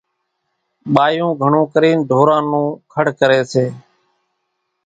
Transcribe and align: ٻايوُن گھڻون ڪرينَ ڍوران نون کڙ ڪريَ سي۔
ٻايوُن 0.93 1.31
گھڻون 1.41 1.65
ڪرينَ 1.73 1.97
ڍوران 2.09 2.43
نون 2.51 2.67
کڙ 2.91 3.05
ڪريَ 3.19 3.39
سي۔ 3.51 3.65